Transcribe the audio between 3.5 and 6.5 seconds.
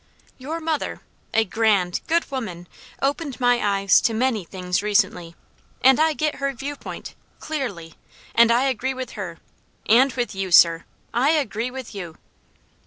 eyes to many things recently, and I get